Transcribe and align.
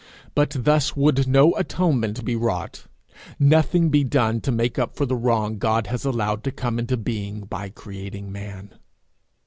But 0.33 0.55
thus 0.57 0.95
would 0.95 1.27
no 1.27 1.53
atonement 1.57 2.25
be 2.25 2.35
wrought 2.35 2.87
nothing 3.37 3.89
be 3.89 4.03
done 4.03 4.41
to 4.41 4.51
make 4.51 4.79
up 4.79 4.95
for 4.95 5.05
the 5.05 5.15
wrong 5.15 5.59
God 5.59 5.85
has 5.85 6.05
allowed 6.05 6.43
to 6.45 6.51
come 6.51 6.79
into 6.79 6.97
being 6.97 7.41
by 7.41 7.69
creating 7.69 8.31
man. 8.31 8.73